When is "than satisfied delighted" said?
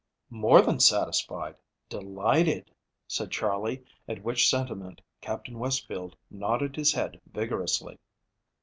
0.63-2.71